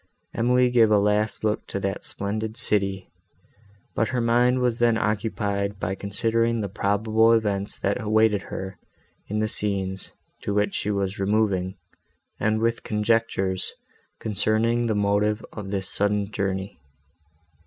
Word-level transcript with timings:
Emily 0.33 0.71
gave 0.71 0.89
a 0.89 0.97
last 0.97 1.43
look 1.43 1.67
to 1.67 1.79
that 1.79 2.03
splendid 2.03 2.57
city, 2.57 3.11
but 3.93 4.07
her 4.07 4.19
mind 4.19 4.57
was 4.57 4.79
then 4.79 4.97
occupied 4.97 5.79
by 5.79 5.93
considering 5.93 6.59
the 6.59 6.67
probable 6.69 7.33
events, 7.33 7.77
that 7.77 8.01
awaited 8.01 8.41
her, 8.49 8.79
in 9.27 9.37
the 9.41 9.47
scenes, 9.47 10.11
to 10.41 10.55
which 10.55 10.73
she 10.73 10.89
was 10.89 11.19
removing, 11.19 11.75
and 12.39 12.61
with 12.61 12.81
conjectures, 12.81 13.75
concerning 14.19 14.87
the 14.87 14.95
motive 14.95 15.45
of 15.53 15.69
this 15.69 15.87
sudden 15.87 16.31
journey. 16.31 16.79